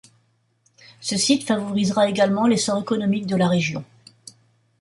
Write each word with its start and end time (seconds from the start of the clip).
Ce 0.99 1.15
site 1.15 1.43
favorisera 1.43 2.09
également 2.09 2.47
l'essor 2.47 2.81
économique 2.81 3.27
de 3.27 3.35
la 3.35 3.47
région. 3.47 3.85